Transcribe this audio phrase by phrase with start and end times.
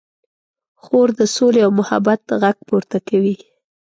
[0.81, 3.35] خور د سولې او محبت غږ پورته کوي.